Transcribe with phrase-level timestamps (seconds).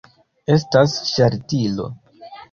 [0.53, 1.85] Estas ŝaltilo.